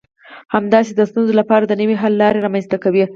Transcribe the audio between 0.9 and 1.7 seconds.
د ستونزو لپاره